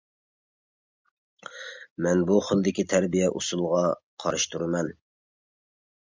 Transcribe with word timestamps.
مەن 2.05 2.23
بۇ 2.29 2.37
خىلدىكى 2.47 2.85
تەربىيە 2.93 3.27
ئۇسۇلىغا 3.39 3.83
قارشى 4.25 4.49
تۇرىمەن. 4.55 4.91